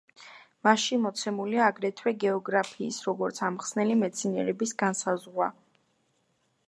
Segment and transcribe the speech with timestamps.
[0.67, 5.51] მასში მოცემულია აგრეთვე გეოგრაფიის, როგორც ამხსნელი მეცნიერების, განსაზღვრა.